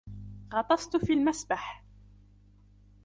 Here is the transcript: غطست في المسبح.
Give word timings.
غطست 0.53 0.97
في 0.97 1.13
المسبح. 1.13 1.83